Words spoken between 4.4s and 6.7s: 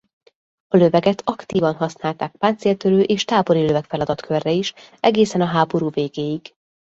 is egészen a háború végéig.